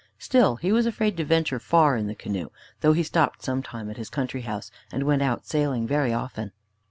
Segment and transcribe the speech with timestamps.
[0.17, 3.87] Still, he was afraid to venture far in the canoe, though he stopped some time
[3.87, 6.53] at his country house, and went out sailing very often.